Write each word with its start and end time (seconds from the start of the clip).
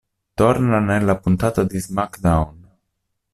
Torna 0.35 0.79
nella 0.79 1.19
puntata 1.19 1.63
di 1.63 1.77
SmackDown! 1.77 2.69